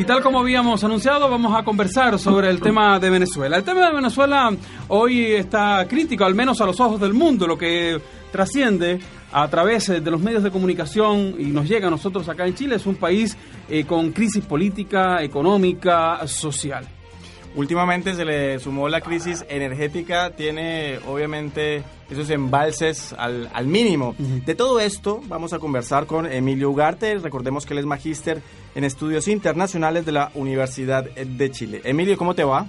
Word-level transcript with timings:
Y 0.00 0.04
tal 0.06 0.22
como 0.22 0.40
habíamos 0.40 0.82
anunciado, 0.82 1.28
vamos 1.28 1.54
a 1.54 1.62
conversar 1.62 2.18
sobre 2.18 2.48
el 2.48 2.58
tema 2.58 2.98
de 2.98 3.10
Venezuela. 3.10 3.58
El 3.58 3.64
tema 3.64 3.86
de 3.86 3.96
Venezuela 3.96 4.50
hoy 4.88 5.32
está 5.32 5.86
crítico, 5.86 6.24
al 6.24 6.34
menos 6.34 6.58
a 6.62 6.64
los 6.64 6.80
ojos 6.80 6.98
del 6.98 7.12
mundo, 7.12 7.46
lo 7.46 7.58
que 7.58 8.00
trasciende 8.32 8.98
a 9.30 9.46
través 9.48 9.88
de 9.88 10.10
los 10.10 10.22
medios 10.22 10.42
de 10.42 10.50
comunicación 10.50 11.34
y 11.38 11.44
nos 11.48 11.68
llega 11.68 11.88
a 11.88 11.90
nosotros 11.90 12.26
acá 12.30 12.46
en 12.46 12.54
Chile. 12.54 12.76
Es 12.76 12.86
un 12.86 12.94
país 12.94 13.36
eh, 13.68 13.84
con 13.84 14.12
crisis 14.12 14.42
política, 14.42 15.22
económica, 15.22 16.26
social. 16.26 16.88
Últimamente 17.56 18.14
se 18.14 18.24
le 18.24 18.58
sumó 18.60 18.88
la 18.88 19.00
crisis 19.00 19.44
energética, 19.48 20.30
tiene 20.30 21.00
obviamente 21.08 21.82
esos 22.08 22.30
embalses 22.30 23.12
al, 23.12 23.50
al 23.52 23.66
mínimo. 23.66 24.14
De 24.18 24.54
todo 24.54 24.78
esto 24.78 25.20
vamos 25.26 25.52
a 25.52 25.58
conversar 25.58 26.06
con 26.06 26.26
Emilio 26.30 26.70
Ugarte, 26.70 27.18
recordemos 27.18 27.66
que 27.66 27.74
él 27.74 27.80
es 27.80 27.86
magíster 27.86 28.40
en 28.74 28.84
estudios 28.84 29.26
internacionales 29.26 30.06
de 30.06 30.12
la 30.12 30.30
Universidad 30.34 31.04
de 31.04 31.50
Chile. 31.50 31.80
Emilio, 31.84 32.16
¿cómo 32.16 32.34
te 32.34 32.44
va? 32.44 32.66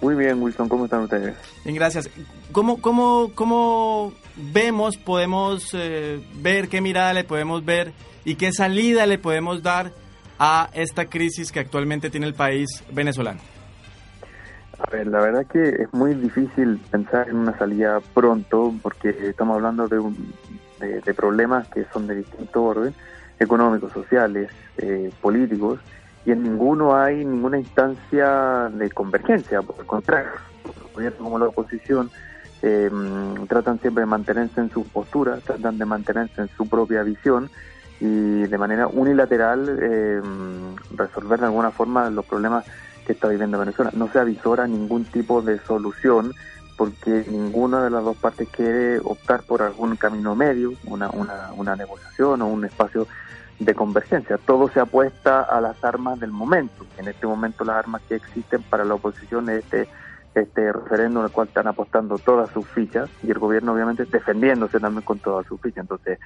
Muy 0.00 0.16
bien, 0.16 0.42
Wilson, 0.42 0.68
¿cómo 0.68 0.86
están 0.86 1.02
ustedes? 1.02 1.36
Bien, 1.64 1.76
gracias. 1.76 2.10
¿Cómo, 2.50 2.80
cómo, 2.80 3.30
cómo 3.34 4.12
vemos, 4.36 4.96
podemos 4.96 5.68
eh, 5.74 6.20
ver, 6.34 6.68
qué 6.68 6.80
mirada 6.80 7.12
le 7.12 7.24
podemos 7.24 7.64
ver 7.64 7.92
y 8.24 8.34
qué 8.34 8.52
salida 8.52 9.06
le 9.06 9.18
podemos 9.18 9.62
dar 9.62 9.92
a 10.38 10.70
esta 10.72 11.04
crisis 11.04 11.52
que 11.52 11.60
actualmente 11.60 12.10
tiene 12.10 12.26
el 12.26 12.34
país 12.34 12.82
venezolano? 12.90 13.40
A 14.78 14.90
ver, 14.90 15.06
la 15.06 15.20
verdad 15.20 15.46
que 15.46 15.68
es 15.68 15.92
muy 15.92 16.14
difícil 16.14 16.80
pensar 16.90 17.28
en 17.28 17.36
una 17.36 17.56
salida 17.58 18.00
pronto 18.14 18.74
porque 18.82 19.10
estamos 19.28 19.56
hablando 19.56 19.86
de, 19.86 19.98
un, 19.98 20.32
de, 20.80 21.14
problemas 21.14 21.68
que 21.68 21.84
son 21.92 22.06
de 22.06 22.16
distinto 22.16 22.64
orden, 22.64 22.94
económicos, 23.38 23.92
sociales, 23.92 24.50
eh, 24.78 25.12
políticos, 25.20 25.78
y 26.24 26.32
en 26.32 26.42
ninguno 26.42 26.96
hay 26.96 27.24
ninguna 27.24 27.58
instancia 27.58 28.70
de 28.72 28.90
convergencia, 28.90 29.60
por 29.62 29.76
el 29.78 29.86
contrario, 29.86 30.30
el 30.64 30.94
gobierno 30.94 31.24
como 31.24 31.38
la 31.38 31.46
oposición 31.46 32.10
eh, 32.62 32.90
tratan 33.48 33.80
siempre 33.80 34.02
de 34.02 34.06
mantenerse 34.06 34.60
en 34.60 34.70
su 34.70 34.84
postura, 34.86 35.38
tratan 35.38 35.78
de 35.78 35.84
mantenerse 35.84 36.42
en 36.42 36.48
su 36.48 36.68
propia 36.68 37.02
visión 37.02 37.50
y 38.00 38.42
de 38.42 38.58
manera 38.58 38.86
unilateral 38.86 39.78
eh, 39.80 40.20
resolver 40.96 41.40
de 41.40 41.46
alguna 41.46 41.70
forma 41.70 42.08
los 42.10 42.24
problemas 42.24 42.64
que 43.06 43.12
está 43.12 43.28
viviendo 43.28 43.58
Venezuela. 43.58 43.90
No 43.94 44.08
se 44.08 44.18
avisora 44.18 44.66
ningún 44.66 45.04
tipo 45.04 45.42
de 45.42 45.58
solución 45.60 46.32
porque 46.76 47.24
ninguna 47.28 47.84
de 47.84 47.90
las 47.90 48.02
dos 48.02 48.16
partes 48.16 48.48
quiere 48.48 48.98
optar 48.98 49.42
por 49.42 49.62
algún 49.62 49.96
camino 49.96 50.34
medio, 50.34 50.72
una, 50.86 51.10
una, 51.10 51.52
una 51.56 51.76
negociación 51.76 52.42
o 52.42 52.46
un 52.46 52.64
espacio 52.64 53.06
de 53.58 53.74
convergencia. 53.74 54.38
Todo 54.38 54.68
se 54.68 54.80
apuesta 54.80 55.42
a 55.42 55.60
las 55.60 55.82
armas 55.84 56.18
del 56.18 56.32
momento. 56.32 56.84
En 56.98 57.08
este 57.08 57.26
momento 57.26 57.64
las 57.64 57.76
armas 57.76 58.02
que 58.08 58.16
existen 58.16 58.62
para 58.62 58.84
la 58.84 58.94
oposición 58.94 59.48
es 59.50 59.64
este, 59.64 59.88
este 60.34 60.72
referéndum 60.72 61.22
al 61.22 61.30
cual 61.30 61.48
están 61.48 61.68
apostando 61.68 62.18
todas 62.18 62.50
sus 62.50 62.66
fichas 62.66 63.08
y 63.22 63.30
el 63.30 63.38
gobierno 63.38 63.72
obviamente 63.72 64.04
defendiéndose 64.04 64.80
también 64.80 65.04
con 65.04 65.18
todas 65.18 65.46
sus 65.46 65.60
fichas. 65.60 65.82
Entonces, 65.82 66.18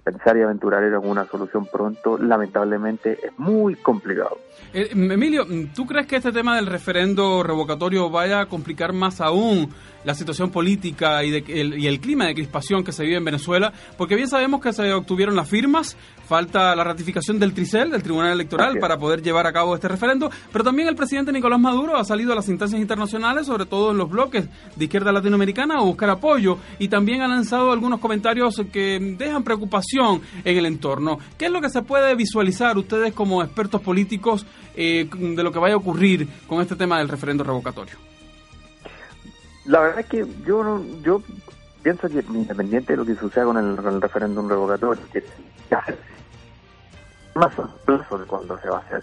pensar 0.00 0.36
y 0.36 0.42
aventurar 0.42 0.82
en 0.84 0.94
alguna 0.94 1.24
solución 1.26 1.66
pronto, 1.66 2.18
lamentablemente, 2.18 3.18
es 3.22 3.38
muy 3.38 3.76
complicado. 3.76 4.38
Eh, 4.72 4.88
Emilio, 4.92 5.46
¿tú 5.74 5.86
crees 5.86 6.06
que 6.06 6.16
este 6.16 6.32
tema 6.32 6.56
del 6.56 6.66
referendo 6.66 7.42
revocatorio 7.42 8.10
vaya 8.10 8.40
a 8.40 8.46
complicar 8.46 8.92
más 8.92 9.20
aún 9.20 9.68
la 10.04 10.14
situación 10.14 10.50
política 10.50 11.22
y, 11.24 11.30
de, 11.30 11.60
el, 11.60 11.78
y 11.78 11.86
el 11.86 12.00
clima 12.00 12.26
de 12.26 12.34
crispación 12.34 12.82
que 12.84 12.92
se 12.92 13.04
vive 13.04 13.16
en 13.16 13.24
Venezuela? 13.24 13.72
Porque 13.98 14.16
bien 14.16 14.28
sabemos 14.28 14.60
que 14.60 14.72
se 14.72 14.92
obtuvieron 14.92 15.36
las 15.36 15.48
firmas, 15.48 15.96
falta 16.26 16.74
la 16.74 16.84
ratificación 16.84 17.38
del 17.38 17.52
TRICEL, 17.52 17.90
del 17.90 18.02
Tribunal 18.02 18.32
Electoral, 18.32 18.78
para 18.78 18.96
poder 18.96 19.22
llevar 19.22 19.46
a 19.46 19.52
cabo 19.52 19.74
este 19.74 19.88
referendo, 19.88 20.30
pero 20.52 20.64
también 20.64 20.88
el 20.88 20.94
presidente 20.94 21.32
Nicolás 21.32 21.60
Maduro 21.60 21.96
ha 21.96 22.04
salido 22.04 22.32
a 22.32 22.36
las 22.36 22.48
instancias 22.48 22.80
internacionales, 22.80 23.46
sobre 23.46 23.66
todo 23.66 23.90
en 23.90 23.98
los 23.98 24.08
bloques 24.08 24.48
de 24.76 24.84
izquierda 24.84 25.12
latinoamericana, 25.12 25.78
a 25.78 25.82
buscar 25.82 26.08
apoyo 26.10 26.58
y 26.78 26.88
también 26.88 27.22
ha 27.22 27.28
lanzado 27.28 27.72
algunos 27.72 28.00
comentarios 28.00 28.62
que 28.72 29.16
dejan 29.18 29.42
preocupación 29.42 29.89
en 29.98 30.56
el 30.58 30.66
entorno. 30.66 31.18
¿Qué 31.36 31.46
es 31.46 31.50
lo 31.50 31.60
que 31.60 31.70
se 31.70 31.82
puede 31.82 32.14
visualizar 32.14 32.76
ustedes 32.78 33.12
como 33.12 33.42
expertos 33.42 33.80
políticos 33.80 34.46
eh, 34.76 35.08
de 35.12 35.42
lo 35.42 35.52
que 35.52 35.58
vaya 35.58 35.74
a 35.74 35.78
ocurrir 35.78 36.28
con 36.46 36.60
este 36.60 36.76
tema 36.76 36.98
del 36.98 37.08
referendo 37.08 37.44
revocatorio? 37.44 37.96
La 39.66 39.80
verdad 39.80 40.00
es 40.00 40.06
que 40.06 40.26
yo 40.46 40.82
yo 41.02 41.22
pienso 41.82 42.08
que 42.08 42.20
independiente 42.20 42.92
de 42.92 42.96
lo 42.98 43.04
que 43.04 43.14
suceda 43.14 43.44
con 43.44 43.56
el, 43.56 44.00
referéndum 44.00 44.48
revocatorio, 44.48 45.02
que 45.12 45.24
más 47.34 47.54
plazo 47.84 48.18
de 48.18 48.24
cuándo 48.26 48.58
se 48.58 48.68
va 48.68 48.78
a 48.78 48.80
hacer. 48.80 49.02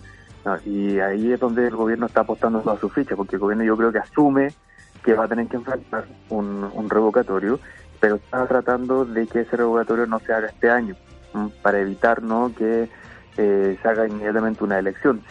y 0.65 0.99
ahí 0.99 1.31
es 1.31 1.39
donde 1.39 1.67
el 1.67 1.75
gobierno 1.75 2.05
está 2.05 2.21
apostando 2.21 2.61
toda 2.61 2.79
su 2.79 2.89
ficha, 2.89 3.15
porque 3.15 3.35
el 3.35 3.41
gobierno 3.41 3.63
yo 3.63 3.77
creo 3.77 3.91
que 3.91 3.99
asume 3.99 4.53
que 5.03 5.13
va 5.13 5.25
a 5.25 5.27
tener 5.27 5.47
que 5.47 5.57
enfrentar 5.57 6.05
un, 6.29 6.69
un 6.73 6.89
revocatorio, 6.89 7.59
pero 7.99 8.15
está 8.15 8.45
tratando 8.47 9.05
de 9.05 9.27
que 9.27 9.41
ese 9.41 9.57
revocatorio 9.57 10.05
no 10.05 10.19
se 10.19 10.33
haga 10.33 10.47
este 10.47 10.69
año, 10.69 10.95
para 11.61 11.79
evitar 11.79 12.23
no 12.23 12.51
que 12.55 12.89
eh, 13.37 13.77
se 13.81 13.87
haga 13.87 14.07
inmediatamente 14.07 14.63
una 14.63 14.79
elección. 14.79 15.21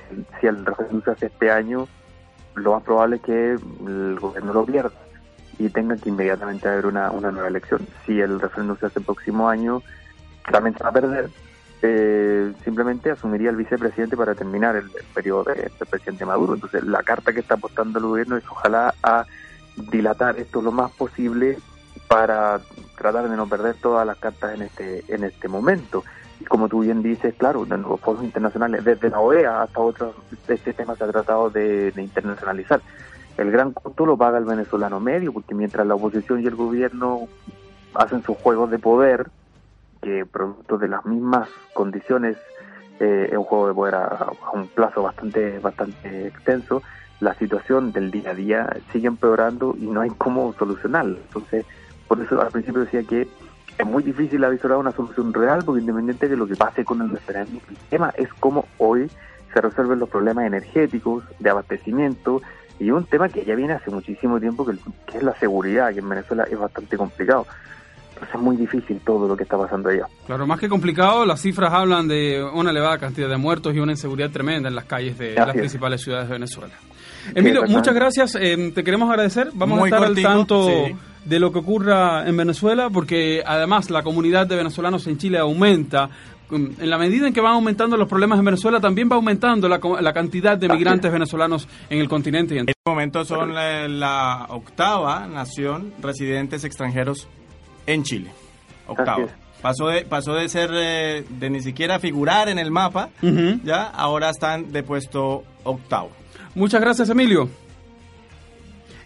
Si, 0.40 0.46
el 0.46 0.64
referéndum 0.64 1.02
se 1.02 1.10
hace 1.10 1.26
este 1.26 1.50
año, 1.50 1.88
lo 2.54 2.72
más 2.72 2.82
probable 2.82 3.16
es 3.16 3.22
que 3.22 3.52
el 3.52 4.18
gobierno 4.20 4.52
lo 4.52 4.64
pierda 4.64 4.92
y 5.58 5.68
tenga 5.70 5.96
que 5.96 6.10
inmediatamente 6.10 6.68
haber 6.68 6.86
una, 6.86 7.10
una 7.10 7.30
nueva 7.30 7.48
elección. 7.48 7.86
Si 8.04 8.20
el 8.20 8.40
referéndum 8.40 8.76
se 8.78 8.86
hace 8.86 8.98
el 9.00 9.04
próximo 9.04 9.48
año, 9.48 9.82
también 10.50 10.76
se 10.76 10.82
va 10.82 10.90
a 10.90 10.92
perder. 10.92 11.30
Eh, 11.82 12.52
simplemente 12.64 13.10
asumiría 13.10 13.50
el 13.50 13.56
vicepresidente 13.56 14.16
para 14.16 14.34
terminar 14.34 14.76
el, 14.76 14.90
periodo 15.14 15.44
del 15.44 15.70
presidente 15.90 16.24
Maduro. 16.24 16.54
Entonces, 16.54 16.84
la 16.84 17.02
carta 17.02 17.32
que 17.32 17.40
está 17.40 17.54
apostando 17.54 17.98
el 17.98 18.06
gobierno 18.06 18.36
es 18.36 18.44
ojalá 18.48 18.94
a 19.02 19.26
dilatar 19.90 20.38
esto 20.38 20.62
lo 20.62 20.72
más 20.72 20.90
posible 20.92 21.58
para 22.08 22.60
tratar 22.96 23.28
de 23.28 23.36
no 23.36 23.48
perder 23.48 23.76
todas 23.76 24.06
las 24.06 24.16
cartas 24.18 24.54
en 24.54 24.62
este 24.62 25.04
en 25.08 25.24
este 25.24 25.48
momento. 25.48 26.04
Y 26.40 26.44
como 26.44 26.68
tú 26.68 26.80
bien 26.80 27.02
dices, 27.02 27.34
claro, 27.34 27.66
en 27.68 27.82
los 27.82 28.00
foros 28.00 28.22
internacionales, 28.22 28.84
desde 28.84 29.10
la 29.10 29.20
OEA 29.20 29.62
hasta 29.62 29.80
otros, 29.80 30.14
este 30.48 30.72
tema 30.72 30.94
se 30.96 31.04
ha 31.04 31.08
tratado 31.08 31.50
de, 31.50 31.92
internacionalizar. 31.96 32.80
El 33.38 33.50
gran 33.50 33.72
costo 33.72 34.06
lo 34.06 34.16
paga 34.16 34.38
el 34.38 34.44
venezolano 34.44 35.00
medio, 35.00 35.32
porque 35.32 35.54
mientras 35.54 35.86
la 35.86 35.94
oposición 35.94 36.42
y 36.42 36.46
el 36.46 36.54
gobierno 36.54 37.28
hacen 37.94 38.22
sus 38.22 38.36
juegos 38.36 38.70
de 38.70 38.78
poder, 38.78 39.28
que 40.02 40.26
producto 40.26 40.78
de 40.78 40.88
las 40.88 41.04
mismas 41.06 41.48
condiciones 41.72 42.36
eh, 43.00 43.28
es 43.30 43.36
un 43.36 43.44
juego 43.44 43.68
de 43.68 43.74
poder 43.74 43.94
a, 43.94 44.26
un 44.52 44.68
plazo 44.68 45.02
bastante 45.02 45.58
bastante 45.58 46.28
extenso, 46.28 46.82
la 47.20 47.34
situación 47.34 47.92
del 47.92 48.10
día 48.10 48.30
a 48.30 48.34
día 48.34 48.76
sigue 48.92 49.08
empeorando 49.08 49.74
y 49.78 49.86
no 49.86 50.02
hay 50.02 50.10
cómo 50.10 50.54
solucionarla. 50.58 51.18
Entonces, 51.18 51.64
por 52.08 52.20
eso 52.20 52.40
al 52.40 52.48
principio 52.48 52.82
decía 52.82 53.02
que 53.02 53.28
es 53.78 53.86
muy 53.86 54.02
difícil 54.02 54.42
avisar 54.44 54.72
una 54.72 54.92
solución 54.92 55.34
real, 55.34 55.62
porque 55.64 55.80
independiente 55.80 56.28
de 56.28 56.36
lo 56.36 56.46
que 56.46 56.56
pase 56.56 56.84
con 56.84 57.02
el 57.02 57.10
referéndum, 57.10 57.60
el 57.68 57.76
tema 57.90 58.12
es 58.16 58.32
cómo 58.40 58.66
hoy 58.78 59.10
se 59.52 59.60
resuelven 59.60 59.98
los 59.98 60.08
problemas 60.08 60.46
energéticos, 60.46 61.24
de 61.38 61.50
abastecimiento, 61.50 62.40
y 62.78 62.90
un 62.90 63.04
tema 63.04 63.28
que 63.28 63.44
ya 63.44 63.54
viene 63.54 63.74
hace 63.74 63.90
muchísimo 63.90 64.38
tiempo, 64.38 64.66
que, 64.66 64.76
es 65.16 65.22
la 65.22 65.34
seguridad, 65.34 65.92
que 65.92 66.00
en 66.00 66.08
Venezuela 66.08 66.44
es 66.44 66.58
bastante 66.58 66.96
complicado. 66.96 67.46
Entonces 68.16 68.34
es 68.34 68.40
muy 68.40 68.56
difícil 68.56 68.98
todo 69.04 69.28
lo 69.28 69.36
que 69.36 69.42
está 69.42 69.58
pasando 69.58 69.90
allá. 69.90 70.06
Claro, 70.26 70.46
más 70.46 70.58
que 70.58 70.70
complicado, 70.70 71.26
las 71.26 71.42
cifras 71.42 71.70
hablan 71.70 72.08
de 72.08 72.42
una 72.42 72.70
elevada 72.70 72.96
cantidad 72.96 73.28
de 73.28 73.36
muertos 73.36 73.74
y 73.74 73.78
una 73.78 73.92
inseguridad 73.92 74.30
tremenda 74.30 74.70
en 74.70 74.74
las 74.74 74.86
calles 74.86 75.18
de 75.18 75.34
las 75.34 75.52
principales 75.52 76.00
ciudades 76.00 76.28
de 76.28 76.32
Venezuela. 76.32 76.72
Emilio, 77.34 77.64
muchas 77.68 77.94
gracias. 77.94 78.34
Eh, 78.40 78.72
te 78.74 78.82
queremos 78.82 79.10
agradecer. 79.10 79.50
Vamos 79.52 79.82
a 79.82 79.84
estar 79.84 80.04
al 80.04 80.14
tanto 80.14 80.66
de 81.26 81.40
lo 81.40 81.52
que 81.52 81.58
ocurra 81.58 82.26
en 82.26 82.36
Venezuela, 82.38 82.88
porque 82.88 83.42
además 83.44 83.90
la 83.90 84.02
comunidad 84.02 84.46
de 84.46 84.56
venezolanos 84.56 85.06
en 85.06 85.18
Chile 85.18 85.38
aumenta. 85.38 86.08
En 86.50 86.88
la 86.88 86.96
medida 86.96 87.26
en 87.26 87.34
que 87.34 87.40
van 87.40 87.54
aumentando 87.54 87.96
los 87.96 88.08
problemas 88.08 88.38
en 88.38 88.44
Venezuela, 88.44 88.80
también 88.80 89.10
va 89.10 89.16
aumentando 89.16 89.68
la, 89.68 89.80
la 90.00 90.12
cantidad 90.12 90.56
de 90.56 90.68
migrantes 90.68 91.12
venezolanos 91.12 91.68
en 91.90 91.98
el 91.98 92.08
continente. 92.08 92.54
Y 92.54 92.58
en 92.58 92.68
este 92.68 92.80
momento 92.86 93.24
son 93.24 93.52
la, 93.52 94.46
octava 94.48 95.26
nación 95.26 95.92
residentes 96.00 96.64
extranjeros 96.64 97.28
en 97.86 98.02
Chile. 98.02 98.30
Octava. 98.86 99.26
Pasó 99.62 99.88
de, 99.88 100.04
pasó 100.04 100.34
de 100.34 100.48
ser, 100.48 100.70
eh, 100.72 101.24
de 101.28 101.50
ni 101.50 101.60
siquiera 101.60 101.98
figurar 101.98 102.48
en 102.48 102.58
el 102.58 102.70
mapa, 102.70 103.10
ya, 103.64 103.84
ahora 103.84 104.30
están 104.30 104.70
de 104.70 104.82
puesto 104.82 105.44
octavo. 105.64 106.10
Muchas 106.54 106.80
gracias, 106.80 107.08
Emilio. 107.08 107.48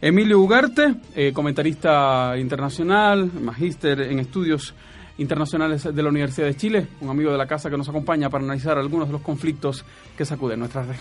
Emilio 0.02 0.40
Ugarte, 0.40 0.94
eh, 1.14 1.32
comentarista 1.32 2.34
internacional, 2.38 3.30
magíster 3.32 4.00
en 4.00 4.18
estudios 4.18 4.74
internacionales 5.18 5.84
de 5.94 6.02
la 6.02 6.08
Universidad 6.08 6.46
de 6.46 6.56
Chile, 6.56 6.86
un 7.00 7.10
amigo 7.10 7.30
de 7.30 7.38
la 7.38 7.46
casa 7.46 7.68
que 7.68 7.76
nos 7.76 7.88
acompaña 7.88 8.30
para 8.30 8.42
analizar 8.42 8.78
algunos 8.78 9.08
de 9.08 9.12
los 9.12 9.22
conflictos 9.22 9.84
que 10.16 10.24
sacuden 10.24 10.58
nuestra 10.58 10.82
región. 10.82 10.98